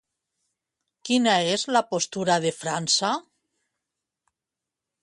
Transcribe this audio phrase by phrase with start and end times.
[1.09, 3.13] Quina és la postura de França?